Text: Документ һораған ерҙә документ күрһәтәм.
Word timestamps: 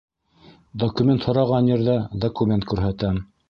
Документ 0.83 1.29
һораған 1.29 1.71
ерҙә 1.75 2.01
документ 2.27 2.69
күрһәтәм. 2.73 3.25